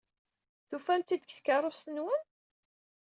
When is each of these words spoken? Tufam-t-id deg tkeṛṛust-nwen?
Tufam-t-id 0.69 1.21
deg 1.21 1.31
tkeṛṛust-nwen? 1.37 2.23